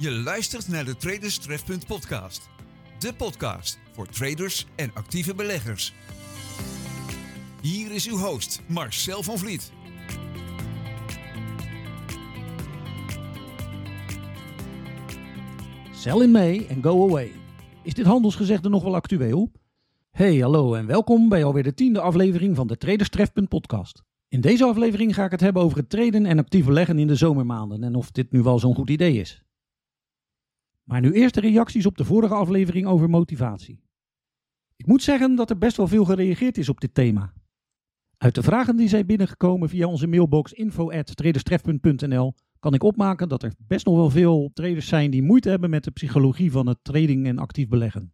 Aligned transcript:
Je 0.00 0.10
luistert 0.10 0.68
naar 0.68 0.84
de 0.84 0.96
Traders 0.96 1.38
Trefpunt 1.38 1.86
podcast. 1.86 2.48
De 2.98 3.14
podcast 3.14 3.78
voor 3.92 4.06
traders 4.06 4.66
en 4.76 4.90
actieve 4.94 5.34
beleggers. 5.34 5.94
Hier 7.62 7.94
is 7.94 8.08
uw 8.08 8.16
host 8.16 8.62
Marcel 8.66 9.22
van 9.22 9.38
Vliet. 9.38 9.72
Sell 15.92 16.20
in 16.20 16.30
May 16.30 16.66
and 16.70 16.84
go 16.84 17.08
away. 17.08 17.32
Is 17.82 17.94
dit 17.94 18.06
handelsgezegde 18.06 18.68
nog 18.68 18.82
wel 18.82 18.94
actueel? 18.94 19.52
Hey, 20.10 20.36
hallo 20.38 20.74
en 20.74 20.86
welkom 20.86 21.28
bij 21.28 21.44
alweer 21.44 21.62
de 21.62 21.74
tiende 21.74 22.00
aflevering 22.00 22.56
van 22.56 22.66
de 22.66 22.76
Traders 22.76 23.08
Trefpunt 23.08 23.48
podcast. 23.48 24.02
In 24.28 24.40
deze 24.40 24.64
aflevering 24.64 25.14
ga 25.14 25.24
ik 25.24 25.30
het 25.30 25.40
hebben 25.40 25.62
over 25.62 25.78
het 25.78 25.90
traden 25.90 26.26
en 26.26 26.38
actief 26.38 26.64
beleggen 26.64 26.98
in 26.98 27.06
de 27.06 27.16
zomermaanden 27.16 27.82
en 27.82 27.94
of 27.94 28.10
dit 28.10 28.32
nu 28.32 28.42
wel 28.42 28.58
zo'n 28.58 28.74
goed 28.74 28.90
idee 28.90 29.20
is. 29.20 29.46
Maar 30.88 31.00
nu 31.00 31.12
eerst 31.12 31.34
de 31.34 31.40
reacties 31.40 31.86
op 31.86 31.96
de 31.96 32.04
vorige 32.04 32.34
aflevering 32.34 32.86
over 32.86 33.10
motivatie. 33.10 33.80
Ik 34.76 34.86
moet 34.86 35.02
zeggen 35.02 35.34
dat 35.34 35.50
er 35.50 35.58
best 35.58 35.76
wel 35.76 35.88
veel 35.88 36.04
gereageerd 36.04 36.58
is 36.58 36.68
op 36.68 36.80
dit 36.80 36.94
thema. 36.94 37.32
Uit 38.16 38.34
de 38.34 38.42
vragen 38.42 38.76
die 38.76 38.88
zijn 38.88 39.06
binnengekomen 39.06 39.68
via 39.68 39.86
onze 39.86 40.06
mailbox 40.06 40.52
info@traderstrefpunt.nl 40.52 42.34
kan 42.58 42.74
ik 42.74 42.82
opmaken 42.82 43.28
dat 43.28 43.42
er 43.42 43.52
best 43.58 43.86
nog 43.86 43.96
wel 43.96 44.10
veel 44.10 44.50
traders 44.52 44.88
zijn 44.88 45.10
die 45.10 45.22
moeite 45.22 45.48
hebben 45.48 45.70
met 45.70 45.84
de 45.84 45.90
psychologie 45.90 46.50
van 46.50 46.66
het 46.66 46.78
trading 46.82 47.26
en 47.26 47.38
actief 47.38 47.68
beleggen. 47.68 48.12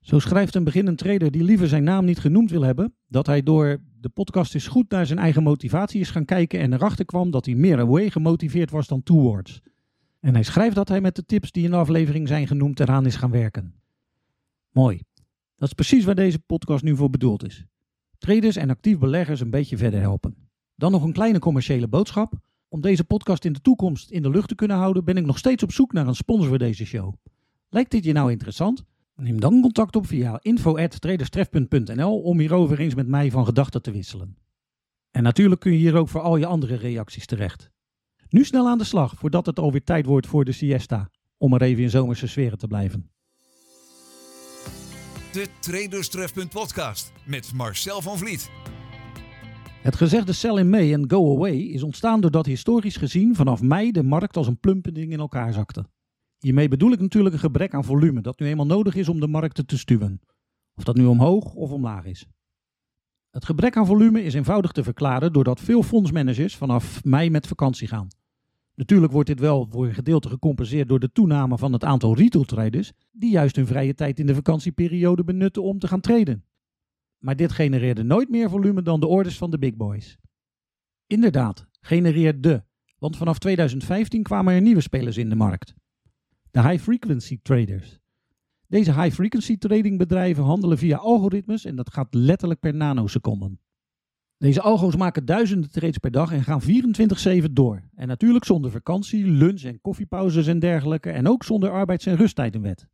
Zo 0.00 0.18
schrijft 0.18 0.54
een 0.54 0.64
beginnend 0.64 0.98
trader 0.98 1.30
die 1.30 1.44
liever 1.44 1.68
zijn 1.68 1.84
naam 1.84 2.04
niet 2.04 2.18
genoemd 2.18 2.50
wil 2.50 2.62
hebben, 2.62 2.94
dat 3.06 3.26
hij 3.26 3.42
door 3.42 3.82
de 4.00 4.08
podcast 4.08 4.54
is 4.54 4.66
goed 4.66 4.90
naar 4.90 5.06
zijn 5.06 5.18
eigen 5.18 5.42
motivatie 5.42 6.00
is 6.00 6.10
gaan 6.10 6.24
kijken 6.24 6.60
en 6.60 6.72
erachter 6.72 7.04
kwam 7.04 7.30
dat 7.30 7.46
hij 7.46 7.54
meer 7.54 7.78
away 7.78 8.10
gemotiveerd 8.10 8.70
was 8.70 8.88
dan 8.88 9.02
towards. 9.02 9.62
En 10.24 10.34
hij 10.34 10.42
schrijft 10.42 10.74
dat 10.74 10.88
hij 10.88 11.00
met 11.00 11.16
de 11.16 11.24
tips 11.24 11.52
die 11.52 11.64
in 11.64 11.70
de 11.70 11.76
aflevering 11.76 12.28
zijn 12.28 12.46
genoemd 12.46 12.80
eraan 12.80 13.06
is 13.06 13.16
gaan 13.16 13.30
werken. 13.30 13.74
Mooi. 14.70 15.00
Dat 15.56 15.68
is 15.68 15.74
precies 15.74 16.04
waar 16.04 16.14
deze 16.14 16.38
podcast 16.38 16.84
nu 16.84 16.96
voor 16.96 17.10
bedoeld 17.10 17.46
is. 17.46 17.64
Traders 18.18 18.56
en 18.56 18.70
actief 18.70 18.98
beleggers 18.98 19.40
een 19.40 19.50
beetje 19.50 19.76
verder 19.76 20.00
helpen. 20.00 20.36
Dan 20.74 20.92
nog 20.92 21.02
een 21.02 21.12
kleine 21.12 21.38
commerciële 21.38 21.88
boodschap. 21.88 22.32
Om 22.68 22.80
deze 22.80 23.04
podcast 23.04 23.44
in 23.44 23.52
de 23.52 23.60
toekomst 23.60 24.10
in 24.10 24.22
de 24.22 24.30
lucht 24.30 24.48
te 24.48 24.54
kunnen 24.54 24.76
houden, 24.76 25.04
ben 25.04 25.16
ik 25.16 25.24
nog 25.26 25.38
steeds 25.38 25.62
op 25.62 25.72
zoek 25.72 25.92
naar 25.92 26.06
een 26.06 26.14
sponsor 26.14 26.48
voor 26.48 26.58
deze 26.58 26.84
show. 26.84 27.14
Lijkt 27.68 27.90
dit 27.90 28.04
je 28.04 28.12
nou 28.12 28.30
interessant? 28.30 28.84
Neem 29.16 29.40
dan 29.40 29.60
contact 29.60 29.96
op 29.96 30.06
via 30.06 30.38
info.traderstrefpunt.nl 30.42 32.20
om 32.20 32.38
hierover 32.38 32.78
eens 32.78 32.94
met 32.94 33.06
mij 33.06 33.30
van 33.30 33.44
gedachten 33.44 33.82
te 33.82 33.90
wisselen. 33.90 34.36
En 35.10 35.22
natuurlijk 35.22 35.60
kun 35.60 35.72
je 35.72 35.78
hier 35.78 35.96
ook 35.96 36.08
voor 36.08 36.20
al 36.20 36.36
je 36.36 36.46
andere 36.46 36.74
reacties 36.74 37.26
terecht. 37.26 37.72
Nu 38.28 38.44
snel 38.44 38.68
aan 38.68 38.78
de 38.78 38.84
slag, 38.84 39.14
voordat 39.16 39.46
het 39.46 39.58
alweer 39.58 39.84
tijd 39.84 40.06
wordt 40.06 40.26
voor 40.26 40.44
de 40.44 40.52
siesta, 40.52 41.10
om 41.38 41.54
er 41.54 41.62
even 41.62 41.82
in 41.82 41.90
zomerse 41.90 42.26
sferen 42.26 42.58
te 42.58 42.66
blijven. 42.66 43.10
De 45.32 45.46
Traders 45.60 46.08
Trefpunt 46.08 46.50
podcast 46.50 47.12
met 47.26 47.52
Marcel 47.54 48.02
van 48.02 48.18
Vliet. 48.18 48.50
Het 49.82 49.96
gezegde 49.96 50.32
sell 50.32 50.56
in 50.56 50.70
May 50.70 50.94
and 50.94 51.12
go 51.12 51.36
away 51.36 51.56
is 51.56 51.82
ontstaan 51.82 52.20
doordat 52.20 52.46
historisch 52.46 52.96
gezien 52.96 53.34
vanaf 53.34 53.62
mei 53.62 53.90
de 53.90 54.02
markt 54.02 54.36
als 54.36 54.46
een 54.46 54.60
plumpening 54.60 55.12
in 55.12 55.18
elkaar 55.18 55.52
zakte. 55.52 55.86
Hiermee 56.38 56.68
bedoel 56.68 56.92
ik 56.92 57.00
natuurlijk 57.00 57.34
een 57.34 57.40
gebrek 57.40 57.74
aan 57.74 57.84
volume 57.84 58.20
dat 58.20 58.38
nu 58.38 58.46
eenmaal 58.46 58.66
nodig 58.66 58.94
is 58.94 59.08
om 59.08 59.20
de 59.20 59.26
markten 59.26 59.66
te 59.66 59.78
stuwen. 59.78 60.20
Of 60.74 60.84
dat 60.84 60.96
nu 60.96 61.04
omhoog 61.04 61.54
of 61.54 61.70
omlaag 61.70 62.04
is. 62.04 62.26
Het 63.34 63.44
gebrek 63.44 63.76
aan 63.76 63.86
volume 63.86 64.22
is 64.22 64.34
eenvoudig 64.34 64.72
te 64.72 64.82
verklaren 64.82 65.32
doordat 65.32 65.60
veel 65.60 65.82
fondsmanagers 65.82 66.56
vanaf 66.56 67.04
mei 67.04 67.30
met 67.30 67.46
vakantie 67.46 67.88
gaan. 67.88 68.08
Natuurlijk 68.74 69.12
wordt 69.12 69.28
dit 69.28 69.40
wel 69.40 69.66
voor 69.70 69.86
een 69.86 69.94
gedeelte 69.94 70.28
gecompenseerd 70.28 70.88
door 70.88 71.00
de 71.00 71.12
toename 71.12 71.58
van 71.58 71.72
het 71.72 71.84
aantal 71.84 72.16
retail 72.16 72.44
traders 72.44 72.92
die 73.12 73.30
juist 73.30 73.56
hun 73.56 73.66
vrije 73.66 73.94
tijd 73.94 74.18
in 74.18 74.26
de 74.26 74.34
vakantieperiode 74.34 75.24
benutten 75.24 75.62
om 75.62 75.78
te 75.78 75.88
gaan 75.88 76.00
traden. 76.00 76.44
Maar 77.18 77.36
dit 77.36 77.52
genereerde 77.52 78.02
nooit 78.02 78.28
meer 78.28 78.50
volume 78.50 78.82
dan 78.82 79.00
de 79.00 79.06
orders 79.06 79.38
van 79.38 79.50
de 79.50 79.58
big 79.58 79.74
boys. 79.74 80.18
Inderdaad, 81.06 81.66
genereerde, 81.80 82.64
want 82.98 83.16
vanaf 83.16 83.38
2015 83.38 84.22
kwamen 84.22 84.54
er 84.54 84.60
nieuwe 84.60 84.80
spelers 84.80 85.16
in 85.16 85.28
de 85.28 85.36
markt. 85.36 85.74
De 86.50 86.62
high 86.62 86.82
frequency 86.82 87.38
traders. 87.42 88.03
Deze 88.68 89.00
high 89.00 89.14
frequency 89.14 89.58
trading 89.58 89.98
bedrijven 89.98 90.44
handelen 90.44 90.78
via 90.78 90.96
algoritmes 90.96 91.64
en 91.64 91.76
dat 91.76 91.92
gaat 91.92 92.14
letterlijk 92.14 92.60
per 92.60 92.74
nanoseconden. 92.74 93.60
Deze 94.38 94.60
algo's 94.60 94.96
maken 94.96 95.24
duizenden 95.24 95.70
trades 95.70 95.98
per 95.98 96.10
dag 96.10 96.32
en 96.32 96.42
gaan 96.42 96.62
24-7 97.42 97.44
door. 97.52 97.82
En 97.94 98.08
natuurlijk 98.08 98.44
zonder 98.44 98.70
vakantie, 98.70 99.26
lunch 99.26 99.62
en 99.62 99.80
koffiepauzes 99.80 100.46
en 100.46 100.58
dergelijke 100.58 101.10
en 101.10 101.28
ook 101.28 101.44
zonder 101.44 101.70
arbeids- 101.70 102.06
en 102.06 102.16
rusttijdenwet. 102.16 102.88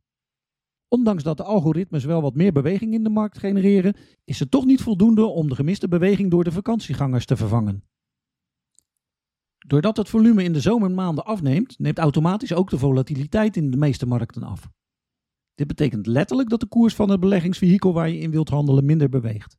Ondanks 0.88 1.22
dat 1.22 1.36
de 1.36 1.42
algoritmes 1.42 2.04
wel 2.04 2.22
wat 2.22 2.34
meer 2.34 2.52
beweging 2.52 2.94
in 2.94 3.02
de 3.02 3.10
markt 3.10 3.38
genereren, 3.38 3.94
is 4.24 4.38
het 4.38 4.50
toch 4.50 4.64
niet 4.64 4.82
voldoende 4.82 5.26
om 5.26 5.48
de 5.48 5.54
gemiste 5.54 5.88
beweging 5.88 6.30
door 6.30 6.44
de 6.44 6.52
vakantiegangers 6.52 7.26
te 7.26 7.36
vervangen. 7.36 7.84
Doordat 9.66 9.96
het 9.96 10.08
volume 10.08 10.42
in 10.42 10.52
de 10.52 10.60
zomermaanden 10.60 11.24
afneemt, 11.24 11.78
neemt 11.78 11.98
automatisch 11.98 12.54
ook 12.54 12.70
de 12.70 12.78
volatiliteit 12.78 13.56
in 13.56 13.70
de 13.70 13.76
meeste 13.76 14.06
markten 14.06 14.42
af. 14.42 14.70
Dit 15.60 15.68
betekent 15.68 16.06
letterlijk 16.06 16.48
dat 16.48 16.60
de 16.60 16.66
koers 16.66 16.94
van 16.94 17.10
het 17.10 17.20
beleggingsvehikel 17.20 17.92
waar 17.92 18.08
je 18.08 18.18
in 18.18 18.30
wilt 18.30 18.48
handelen 18.48 18.84
minder 18.84 19.08
beweegt. 19.08 19.58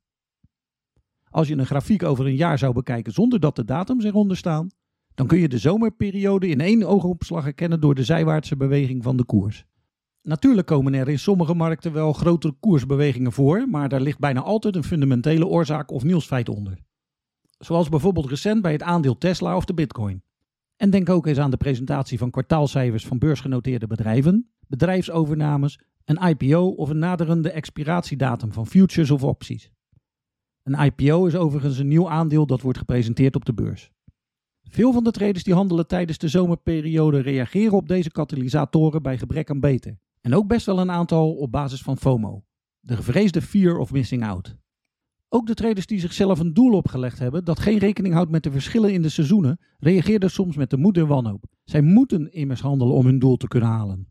Als 1.30 1.48
je 1.48 1.58
een 1.58 1.66
grafiek 1.66 2.04
over 2.04 2.26
een 2.26 2.36
jaar 2.36 2.58
zou 2.58 2.74
bekijken 2.74 3.14
zonder 3.14 3.40
dat 3.40 3.56
de 3.56 3.66
datums 3.66 4.04
eronder 4.04 4.38
staan, 4.38 4.70
dan 5.14 5.28
kun 5.28 5.40
je 5.40 5.48
de 5.48 5.58
zomerperiode 5.58 6.48
in 6.48 6.62
één 6.62 6.84
oogopslag 6.84 7.44
herkennen 7.44 7.80
door 7.80 7.96
de 7.96 8.04
zijwaartse 8.04 8.58
beweging 8.58 9.04
van 9.04 9.18
de 9.18 9.26
koers. 9.26 9.66
Natuurlijk 10.22 10.68
komen 10.68 10.94
er 10.94 11.10
in 11.10 11.20
sommige 11.20 11.54
markten 11.54 11.94
wel 11.94 12.14
grotere 12.14 12.56
koersbewegingen 12.60 13.32
voor, 13.32 13.70
maar 13.70 13.90
daar 13.90 14.02
ligt 14.02 14.20
bijna 14.20 14.42
altijd 14.42 14.76
een 14.76 14.84
fundamentele 14.84 15.48
oorzaak 15.48 15.92
of 15.92 16.04
nieuwsfeit 16.04 16.50
onder. 16.50 16.78
Zoals 17.58 17.90
bijvoorbeeld 17.90 18.30
recent 18.30 18.62
bij 18.62 18.72
het 18.72 18.84
aandeel 18.84 19.18
Tesla 19.18 19.56
of 19.56 19.66
de 19.66 19.74
Bitcoin. 19.74 20.24
En 20.76 20.90
denk 20.90 21.10
ook 21.10 21.28
eens 21.28 21.40
aan 21.40 21.52
de 21.52 21.58
presentatie 21.58 22.18
van 22.18 22.32
kwartaalcijfers 22.32 23.06
van 23.06 23.20
beursgenoteerde 23.20 23.88
bedrijven, 23.88 24.52
bedrijfsovernames, 24.68 25.80
een 26.18 26.28
IPO 26.30 26.68
of 26.68 26.90
een 26.90 27.00
naderende 27.00 27.52
expiratiedatum 27.52 28.54
van 28.54 28.68
futures 28.68 29.12
of 29.12 29.24
opties. 29.24 29.72
Een 30.64 30.86
IPO 30.86 31.26
is 31.26 31.36
overigens 31.36 31.78
een 31.78 31.88
nieuw 31.88 32.10
aandeel 32.10 32.46
dat 32.46 32.62
wordt 32.62 32.78
gepresenteerd 32.78 33.36
op 33.36 33.46
de 33.46 33.54
beurs. 33.54 33.92
Veel 34.64 34.94
van 34.94 35.04
de 35.04 35.12
traders 35.12 35.44
die 35.44 35.54
handelen 35.54 35.88
tijdens 35.88 36.18
de 36.18 36.28
zomerperiode 36.28 37.20
reageren 37.20 37.78
op 37.78 37.88
deze 37.88 38.12
katalysatoren 38.12 39.02
bij 39.02 39.18
gebrek 39.18 39.50
aan 39.50 39.60
beter. 39.60 40.00
En 40.22 40.36
ook 40.36 40.48
best 40.48 40.66
wel 40.66 40.80
een 40.80 40.92
aantal 40.92 41.34
op 41.36 41.52
basis 41.52 41.82
van 41.82 41.98
FOMO, 41.98 42.44
de 42.80 42.96
gevreesde 42.96 43.42
fear 43.42 43.78
of 43.78 43.92
missing 43.92 44.26
out. 44.26 44.56
Ook 45.30 45.48
de 45.48 45.54
traders 45.54 45.86
die 45.86 46.00
zichzelf 46.00 46.40
een 46.40 46.54
doel 46.54 46.74
opgelegd 46.74 47.20
hebben 47.20 47.46
dat 47.46 47.60
geen 47.60 47.78
rekening 47.78 48.14
houdt 48.14 48.32
met 48.32 48.44
de 48.44 48.52
verschillen 48.52 48.94
in 48.94 49.02
de 49.02 49.10
seizoenen, 49.10 49.60
reageerden 49.80 50.32
soms 50.32 50.56
met 50.56 50.70
de 50.70 50.78
moed 50.78 50.98
en 50.98 51.08
wanhoop. 51.08 51.46
Zij 51.64 51.82
moeten 51.82 52.34
immers 52.34 52.62
handelen 52.62 52.94
om 52.94 53.06
hun 53.06 53.20
doel 53.20 53.38
te 53.38 53.48
kunnen 53.48 53.70
halen. 53.70 54.11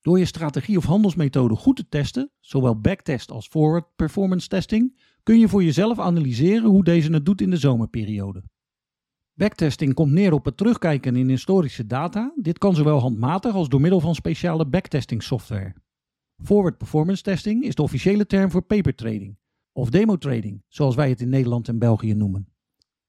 Door 0.00 0.18
je 0.18 0.24
strategie 0.24 0.76
of 0.76 0.84
handelsmethode 0.84 1.54
goed 1.54 1.76
te 1.76 1.88
testen, 1.88 2.30
zowel 2.40 2.80
backtest 2.80 3.30
als 3.30 3.48
forward 3.48 3.96
performance 3.96 4.48
testing, 4.48 5.00
kun 5.22 5.38
je 5.38 5.48
voor 5.48 5.64
jezelf 5.64 5.98
analyseren 5.98 6.68
hoe 6.68 6.84
deze 6.84 7.12
het 7.12 7.24
doet 7.24 7.40
in 7.40 7.50
de 7.50 7.56
zomerperiode. 7.56 8.44
Backtesting 9.34 9.94
komt 9.94 10.12
neer 10.12 10.32
op 10.32 10.44
het 10.44 10.56
terugkijken 10.56 11.16
in 11.16 11.28
historische 11.28 11.86
data. 11.86 12.32
Dit 12.36 12.58
kan 12.58 12.74
zowel 12.74 12.98
handmatig 12.98 13.54
als 13.54 13.68
door 13.68 13.80
middel 13.80 14.00
van 14.00 14.14
speciale 14.14 14.66
backtesting 14.66 15.22
software. 15.22 15.74
Forward 16.42 16.78
performance 16.78 17.22
testing 17.22 17.64
is 17.64 17.74
de 17.74 17.82
officiële 17.82 18.26
term 18.26 18.50
voor 18.50 18.62
paper 18.62 18.94
trading, 18.94 19.38
of 19.72 19.90
demo 19.90 20.16
trading, 20.16 20.62
zoals 20.68 20.94
wij 20.94 21.08
het 21.08 21.20
in 21.20 21.28
Nederland 21.28 21.68
en 21.68 21.78
België 21.78 22.14
noemen. 22.14 22.48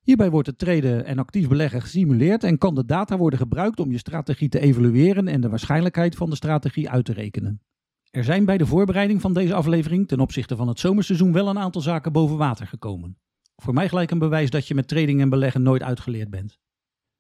Hierbij 0.10 0.30
wordt 0.30 0.48
het 0.48 0.58
traden 0.58 1.06
en 1.06 1.20
actief 1.20 1.48
beleggen 1.48 1.82
gesimuleerd 1.82 2.44
en 2.44 2.58
kan 2.58 2.76
de 2.76 2.86
data 2.86 3.18
worden 3.18 3.40
gebruikt 3.40 3.80
om 3.80 3.92
je 3.92 3.98
strategie 3.98 4.50
te 4.50 4.60
evalueren 4.60 5.28
en 5.28 5.42
de 5.42 5.50
waarschijnlijkheid 5.50 6.16
van 6.16 6.30
de 6.30 6.36
strategie 6.36 6.90
uit 6.90 7.06
te 7.06 7.14
rekenen. 7.14 7.62
Er 8.10 8.24
zijn 8.24 8.46
bij 8.46 8.58
de 8.58 8.66
voorbereiding 8.66 9.22
van 9.22 9.34
deze 9.34 9.54
aflevering 9.54 10.08
ten 10.08 10.20
opzichte 10.20 10.56
van 10.56 10.68
het 10.68 10.80
zomerseizoen 10.80 11.32
wel 11.32 11.48
een 11.48 11.60
aantal 11.60 11.82
zaken 11.82 12.12
boven 12.12 12.38
water 12.38 12.68
gekomen. 12.68 13.18
Voor 13.56 13.74
mij 13.74 13.90
gelijk 13.90 14.12
een 14.12 14.20
bewijs 14.20 14.50
dat 14.50 14.68
je 14.68 14.76
met 14.76 14.88
trading 14.88 15.22
en 15.22 15.30
beleggen 15.30 15.62
nooit 15.62 15.84
uitgeleerd 15.84 16.30
bent. 16.30 16.60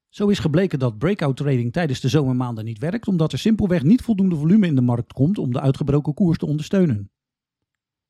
Zo 0.09 0.27
is 0.27 0.39
gebleken 0.39 0.79
dat 0.79 0.97
breakout 0.97 1.37
trading 1.37 1.73
tijdens 1.73 1.99
de 1.99 2.09
zomermaanden 2.09 2.65
niet 2.65 2.79
werkt, 2.79 3.07
omdat 3.07 3.31
er 3.31 3.39
simpelweg 3.39 3.83
niet 3.83 4.01
voldoende 4.01 4.35
volume 4.35 4.67
in 4.67 4.75
de 4.75 4.81
markt 4.81 5.13
komt 5.13 5.37
om 5.37 5.53
de 5.53 5.61
uitgebroken 5.61 6.13
koers 6.13 6.37
te 6.37 6.45
ondersteunen. 6.45 7.11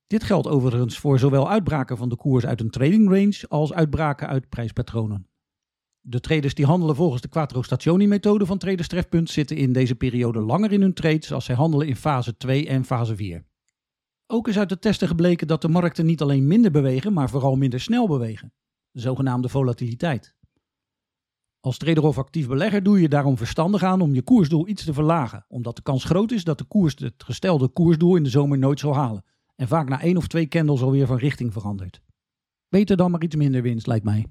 Dit 0.09 0.23
geldt 0.23 0.47
overigens 0.47 0.99
voor 0.99 1.19
zowel 1.19 1.49
uitbraken 1.49 1.97
van 1.97 2.09
de 2.09 2.15
koers 2.15 2.45
uit 2.45 2.61
een 2.61 2.69
trading 2.69 3.09
range 3.09 3.45
als 3.47 3.73
uitbraken 3.73 4.27
uit 4.27 4.49
prijspatronen. 4.49 5.27
De 6.01 6.19
traders 6.19 6.53
die 6.53 6.65
handelen 6.65 6.95
volgens 6.95 7.21
de 7.21 7.27
Quattro 7.27 7.61
Stationi 7.61 8.07
methode 8.07 8.45
van 8.45 8.57
Traders 8.57 8.87
Trefpunt 8.87 9.29
zitten 9.29 9.57
in 9.57 9.73
deze 9.73 9.95
periode 9.95 10.39
langer 10.39 10.71
in 10.71 10.81
hun 10.81 10.93
trades 10.93 11.31
als 11.31 11.45
zij 11.45 11.55
handelen 11.55 11.87
in 11.87 11.95
fase 11.95 12.37
2 12.37 12.67
en 12.67 12.85
fase 12.85 13.15
4. 13.15 13.45
Ook 14.27 14.47
is 14.47 14.57
uit 14.57 14.69
de 14.69 14.79
testen 14.79 15.07
gebleken 15.07 15.47
dat 15.47 15.61
de 15.61 15.67
markten 15.67 16.05
niet 16.05 16.21
alleen 16.21 16.47
minder 16.47 16.71
bewegen, 16.71 17.13
maar 17.13 17.29
vooral 17.29 17.55
minder 17.55 17.79
snel 17.79 18.07
bewegen. 18.07 18.53
De 18.91 18.99
zogenaamde 18.99 19.49
volatiliteit. 19.49 20.35
Als 21.59 21.77
trader 21.77 22.03
of 22.03 22.17
actief 22.17 22.47
belegger 22.47 22.83
doe 22.83 23.01
je 23.01 23.09
daarom 23.09 23.37
verstandig 23.37 23.83
aan 23.83 24.01
om 24.01 24.13
je 24.13 24.21
koersdoel 24.21 24.67
iets 24.67 24.85
te 24.85 24.93
verlagen, 24.93 25.45
omdat 25.47 25.75
de 25.75 25.81
kans 25.81 26.03
groot 26.03 26.31
is 26.31 26.43
dat 26.43 26.57
de 26.57 26.65
koers 26.65 26.95
het 26.99 27.23
gestelde 27.23 27.67
koersdoel 27.67 28.15
in 28.15 28.23
de 28.23 28.29
zomer 28.29 28.57
nooit 28.57 28.79
zal 28.79 28.95
halen 28.95 29.23
en 29.59 29.67
vaak 29.67 29.89
na 29.89 30.01
één 30.01 30.17
of 30.17 30.27
twee 30.27 30.47
candles 30.47 30.81
alweer 30.81 31.07
van 31.07 31.17
richting 31.17 31.53
verandert. 31.53 32.01
Beter 32.69 32.97
dan 32.97 33.11
maar 33.11 33.23
iets 33.23 33.35
minder 33.35 33.61
winst, 33.61 33.87
lijkt 33.87 34.05
mij. 34.05 34.25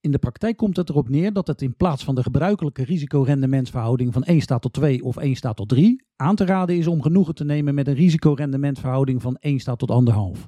In 0.00 0.10
de 0.10 0.18
praktijk 0.18 0.56
komt 0.56 0.76
het 0.76 0.88
erop 0.88 1.08
neer 1.08 1.32
dat 1.32 1.46
het 1.46 1.62
in 1.62 1.76
plaats 1.76 2.04
van 2.04 2.14
de 2.14 2.22
gebruikelijke 2.22 2.84
risicorendementsverhouding 2.84 4.12
van 4.12 4.22
1 4.22 4.40
staat 4.40 4.62
tot 4.62 4.72
2 4.72 5.04
of 5.04 5.16
1 5.16 5.34
staat 5.34 5.56
tot 5.56 5.68
3 5.68 6.04
aan 6.16 6.36
te 6.36 6.44
raden 6.44 6.76
is 6.76 6.86
om 6.86 7.02
genoegen 7.02 7.34
te 7.34 7.44
nemen 7.44 7.74
met 7.74 7.86
een 7.86 7.94
risicorendementverhouding 7.94 9.22
van 9.22 9.36
1 9.36 9.60
staat 9.60 9.78
tot 9.78 9.90
1,5. 10.36 10.46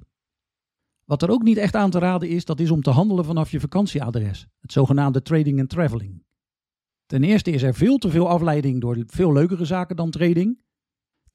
Wat 1.05 1.23
er 1.23 1.31
ook 1.31 1.43
niet 1.43 1.57
echt 1.57 1.75
aan 1.75 1.91
te 1.91 1.99
raden 1.99 2.29
is, 2.29 2.45
dat 2.45 2.61
is 2.61 2.71
om 2.71 2.83
te 2.83 2.91
handelen 2.91 3.25
vanaf 3.25 3.51
je 3.51 3.61
vakantieadres, 3.61 4.47
het 4.61 4.73
zogenaamde 4.73 5.23
trading 5.23 5.61
and 5.61 5.69
traveling. 5.69 6.25
Ten 7.07 7.25
eerste 7.25 7.51
is 7.51 7.63
er 7.63 7.75
veel 7.75 7.99
te 7.99 8.11
veel 8.11 8.29
afleiding 8.29 8.81
door 8.81 9.03
veel 9.07 9.33
leukere 9.33 9.65
zaken 9.65 9.97
dan 9.97 10.11
trading. 10.11 10.65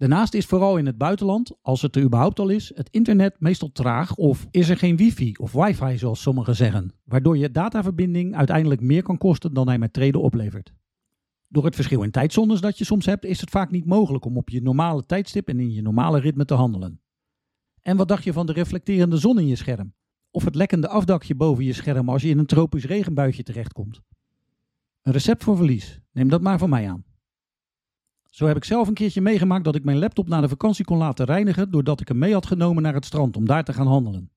Daarnaast 0.02 0.34
is 0.34 0.46
vooral 0.46 0.78
in 0.78 0.86
het 0.86 0.98
buitenland, 0.98 1.52
als 1.62 1.82
het 1.82 1.96
er 1.96 2.02
überhaupt 2.02 2.40
al 2.40 2.50
is, 2.50 2.72
het 2.76 2.90
internet 2.92 3.36
meestal 3.40 3.72
traag 3.72 4.16
of 4.16 4.48
is 4.52 4.70
er 4.70 4.78
geen 4.78 4.98
wifi 4.98 5.34
of 5.40 5.52
wifi 5.52 5.98
zoals 5.98 6.22
sommigen 6.22 6.56
zeggen, 6.56 6.94
waardoor 7.04 7.38
je 7.38 7.52
dataverbinding 7.52 8.36
uiteindelijk 8.36 8.82
meer 8.82 9.04
kan 9.04 9.18
kosten 9.18 9.54
dan 9.54 9.68
hij 9.68 9.78
met 9.78 9.94
traden 9.94 10.22
oplevert. 10.22 10.74
Door 11.48 11.66
het 11.66 11.76
verschil 11.76 12.04
in 12.04 12.12
tijdzones 12.12 12.62
dat 12.62 12.78
je 12.78 12.86
soms 12.86 13.06
hebt, 13.06 13.26
is 13.26 13.42
het 13.42 13.50
vaak 13.50 13.72
niet 13.72 13.86
mogelijk 13.86 14.26
om 14.26 14.38
op 14.38 14.50
je 14.50 14.62
normale 14.62 15.06
tijdstip 15.06 15.48
en 15.48 15.60
in 15.60 15.74
je 15.74 15.82
normale 15.82 16.20
ritme 16.20 16.46
te 16.46 16.54
handelen. 16.54 17.02
En 17.82 17.98
wat 17.98 18.08
dacht 18.08 18.24
je 18.24 18.34
van 18.34 18.46
de 18.46 18.54
reflecterende 18.54 19.18
zon 19.18 19.40
in 19.40 19.48
je 19.48 19.56
scherm? 19.56 19.94
Of 20.32 20.46
het 20.46 20.56
lekkende 20.56 20.88
afdakje 20.88 21.36
boven 21.36 21.64
je 21.64 21.74
scherm 21.74 22.10
als 22.10 22.22
je 22.22 22.30
in 22.30 22.38
een 22.38 22.46
tropisch 22.46 22.86
regenbuitje 22.86 23.44
terechtkomt? 23.44 24.02
Een 25.02 25.14
recept 25.14 25.44
voor 25.44 25.56
verlies. 25.56 26.00
Neem 26.12 26.30
dat 26.30 26.42
maar 26.42 26.58
van 26.58 26.70
mij 26.70 26.90
aan. 26.90 27.04
Zo 28.32 28.46
heb 28.46 28.56
ik 28.56 28.64
zelf 28.64 28.88
een 28.88 28.94
keertje 28.94 29.22
meegemaakt 29.22 29.64
dat 29.64 29.76
ik 29.76 29.84
mijn 29.84 30.00
laptop 30.00 30.28
na 30.28 30.42
de 30.42 30.50
vakantie 30.50 30.86
kon 30.86 30.98
laten 30.98 31.26
reinigen 31.26 31.72
doordat 31.72 32.02
ik 32.02 32.08
hem 32.08 32.18
mee 32.18 32.34
had 32.34 32.46
genomen 32.46 32.84
naar 32.84 32.94
het 32.94 33.06
strand 33.06 33.36
om 33.36 33.46
daar 33.46 33.64
te 33.64 33.74
gaan 33.74 33.88
handelen. 33.88 34.32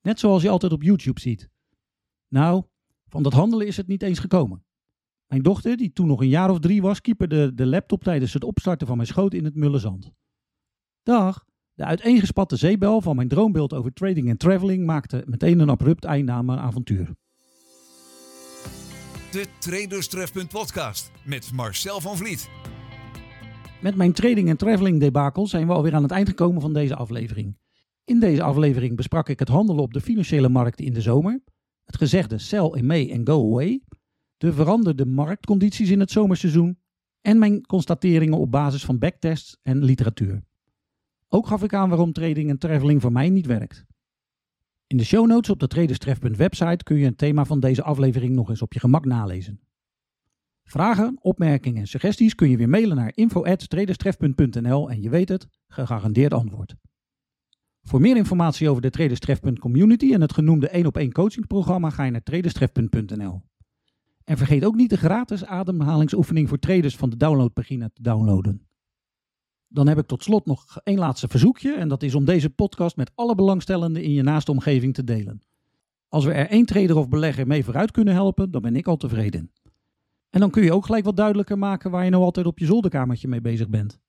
Net 0.00 0.18
zoals 0.18 0.42
je 0.42 0.48
altijd 0.48 0.72
op 0.72 0.82
YouTube 0.82 1.20
ziet. 1.20 1.50
Nou, 2.28 2.62
van 3.08 3.22
dat 3.22 3.32
handelen 3.32 3.66
is 3.66 3.76
het 3.76 3.86
niet 3.86 4.02
eens 4.02 4.18
gekomen. 4.18 4.64
Mijn 5.26 5.42
dochter, 5.42 5.76
die 5.76 5.92
toen 5.92 6.06
nog 6.06 6.20
een 6.20 6.28
jaar 6.28 6.50
of 6.50 6.58
drie 6.58 6.82
was, 6.82 7.00
kieperde 7.00 7.54
de 7.54 7.66
laptop 7.66 8.02
tijdens 8.02 8.32
het 8.32 8.44
opstarten 8.44 8.86
van 8.86 8.96
mijn 8.96 9.08
schoot 9.08 9.34
in 9.34 9.44
het 9.44 9.54
mulle 9.54 9.78
zand. 9.78 10.12
Dag, 11.02 11.44
de 11.72 11.84
uiteengespatte 11.84 12.56
zeebel 12.56 13.00
van 13.00 13.16
mijn 13.16 13.28
droombeeld 13.28 13.72
over 13.72 13.92
trading 13.92 14.28
en 14.28 14.36
traveling 14.36 14.86
maakte 14.86 15.22
meteen 15.26 15.58
een 15.58 15.70
abrupt 15.70 16.04
einde 16.04 16.32
aan 16.32 16.44
mijn 16.44 16.58
avontuur. 16.58 17.14
De 19.30 19.46
Traders 19.58 20.08
Trefpunt 20.08 20.48
podcast 20.48 21.10
met 21.24 21.52
Marcel 21.52 22.00
van 22.00 22.16
Vliet. 22.16 22.48
Met 23.84 23.96
mijn 23.96 24.12
trading 24.12 24.48
en 24.48 24.56
traveling 24.56 25.00
debakel 25.00 25.46
zijn 25.46 25.66
we 25.66 25.72
alweer 25.72 25.94
aan 25.94 26.02
het 26.02 26.10
eind 26.10 26.28
gekomen 26.28 26.60
van 26.60 26.72
deze 26.72 26.94
aflevering. 26.94 27.58
In 28.04 28.20
deze 28.20 28.42
aflevering 28.42 28.96
besprak 28.96 29.28
ik 29.28 29.38
het 29.38 29.48
handelen 29.48 29.82
op 29.82 29.92
de 29.92 30.00
financiële 30.00 30.48
markten 30.48 30.84
in 30.84 30.92
de 30.92 31.00
zomer, 31.00 31.42
het 31.84 31.96
gezegde 31.96 32.38
sell 32.38 32.70
in 32.72 32.86
May 32.86 33.10
en 33.10 33.26
go 33.26 33.50
away, 33.50 33.82
de 34.36 34.52
veranderde 34.52 35.06
marktcondities 35.06 35.90
in 35.90 36.00
het 36.00 36.10
zomerseizoen 36.10 36.78
en 37.20 37.38
mijn 37.38 37.66
constateringen 37.66 38.38
op 38.38 38.50
basis 38.50 38.84
van 38.84 38.98
backtests 38.98 39.56
en 39.62 39.84
literatuur. 39.84 40.42
Ook 41.28 41.46
gaf 41.46 41.62
ik 41.62 41.74
aan 41.74 41.88
waarom 41.88 42.12
trading 42.12 42.50
en 42.50 42.58
traveling 42.58 43.00
voor 43.00 43.12
mij 43.12 43.30
niet 43.30 43.46
werkt. 43.46 43.84
In 44.86 44.96
de 44.96 45.04
show 45.04 45.26
notes 45.26 45.50
op 45.50 45.60
de 45.60 45.66
Traderstref.website 45.66 46.42
website 46.42 46.84
kun 46.84 46.96
je 46.96 47.04
het 47.04 47.18
thema 47.18 47.44
van 47.44 47.60
deze 47.60 47.82
aflevering 47.82 48.34
nog 48.34 48.48
eens 48.48 48.62
op 48.62 48.72
je 48.72 48.80
gemak 48.80 49.04
nalezen. 49.04 49.60
Vragen, 50.64 51.18
opmerkingen 51.20 51.80
en 51.80 51.86
suggesties 51.86 52.34
kun 52.34 52.50
je 52.50 52.56
weer 52.56 52.68
mailen 52.68 52.96
naar 52.96 53.12
info.traderstref.nl 53.14 54.90
en 54.90 55.02
je 55.02 55.10
weet 55.10 55.28
het, 55.28 55.46
gegarandeerd 55.68 56.32
antwoord. 56.32 56.74
Voor 57.82 58.00
meer 58.00 58.16
informatie 58.16 58.68
over 58.68 58.82
de 58.82 58.90
Traderstref.community 58.90 59.60
community 59.60 60.12
en 60.12 60.20
het 60.20 60.32
genoemde 60.32 60.68
1 60.68 60.86
op 60.86 60.96
1 60.96 61.12
coachingprogramma 61.12 61.90
ga 61.90 62.04
je 62.04 62.10
naar 62.10 62.22
traderstref.nl. 62.22 63.42
En 64.24 64.36
vergeet 64.36 64.64
ook 64.64 64.74
niet 64.74 64.90
de 64.90 64.96
gratis 64.96 65.44
ademhalingsoefening 65.44 66.48
voor 66.48 66.58
traders 66.58 66.96
van 66.96 67.10
de 67.10 67.16
downloadpagina 67.16 67.88
te 67.88 68.02
downloaden. 68.02 68.66
Dan 69.68 69.88
heb 69.88 69.98
ik 69.98 70.06
tot 70.06 70.22
slot 70.22 70.46
nog 70.46 70.80
één 70.82 70.98
laatste 70.98 71.28
verzoekje 71.28 71.74
en 71.74 71.88
dat 71.88 72.02
is 72.02 72.14
om 72.14 72.24
deze 72.24 72.50
podcast 72.50 72.96
met 72.96 73.10
alle 73.14 73.34
belangstellenden 73.34 74.02
in 74.02 74.12
je 74.12 74.22
naaste 74.22 74.50
omgeving 74.50 74.94
te 74.94 75.04
delen. 75.04 75.42
Als 76.08 76.24
we 76.24 76.32
er 76.32 76.48
één 76.48 76.66
trader 76.66 76.96
of 76.96 77.08
belegger 77.08 77.46
mee 77.46 77.64
vooruit 77.64 77.90
kunnen 77.90 78.14
helpen, 78.14 78.50
dan 78.50 78.62
ben 78.62 78.76
ik 78.76 78.86
al 78.86 78.96
tevreden. 78.96 79.50
En 80.34 80.40
dan 80.40 80.50
kun 80.50 80.62
je 80.62 80.72
ook 80.72 80.86
gelijk 80.86 81.04
wat 81.04 81.16
duidelijker 81.16 81.58
maken 81.58 81.90
waar 81.90 82.04
je 82.04 82.10
nou 82.10 82.22
altijd 82.22 82.46
op 82.46 82.58
je 82.58 82.66
zolderkamertje 82.66 83.28
mee 83.28 83.40
bezig 83.40 83.68
bent. 83.68 84.00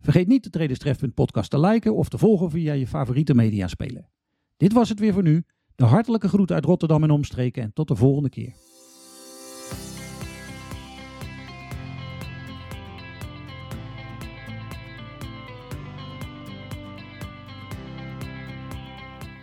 Vergeet 0.00 0.26
niet 0.26 0.42
de 0.44 0.50
Traderstref.podcast 0.50 1.14
podcast 1.14 1.50
te 1.50 1.60
liken 1.60 1.94
of 1.94 2.08
te 2.08 2.18
volgen 2.18 2.50
via 2.50 2.72
je 2.72 2.86
favoriete 2.86 3.34
mediaspeler. 3.34 4.08
Dit 4.56 4.72
was 4.72 4.88
het 4.88 4.98
weer 4.98 5.12
voor 5.12 5.22
nu. 5.22 5.44
De 5.74 5.84
hartelijke 5.84 6.28
groet 6.28 6.52
uit 6.52 6.64
Rotterdam 6.64 7.02
en 7.02 7.10
omstreken 7.10 7.62
en 7.62 7.72
tot 7.72 7.88
de 7.88 7.96
volgende 7.96 8.28
keer. 8.28 8.52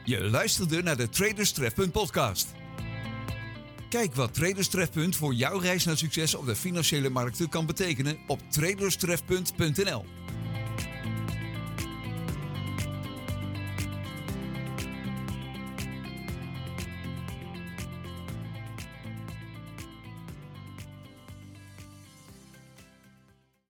Je 0.03 0.30
luisterde 0.31 0.83
naar 0.83 0.98
de 0.98 1.09
podcast. 1.91 2.64
Kijk 3.89 4.15
wat 4.15 4.33
Traders 4.33 4.67
Trefpunt 4.67 5.15
voor 5.15 5.33
jouw 5.33 5.59
reis 5.59 5.85
naar 5.85 5.97
succes 5.97 6.35
op 6.35 6.45
de 6.45 6.55
financiële 6.55 7.09
markten 7.09 7.49
kan 7.49 7.65
betekenen 7.65 8.17
op 8.27 8.39
traderstrefpunt.nl. 8.49 10.05